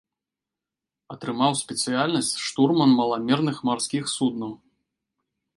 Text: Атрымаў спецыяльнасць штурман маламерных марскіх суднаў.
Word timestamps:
Атрымаў 1.15 1.51
спецыяльнасць 1.61 2.31
штурман 2.45 2.97
маламерных 3.03 3.57
марскіх 3.71 4.03
суднаў. 4.17 4.51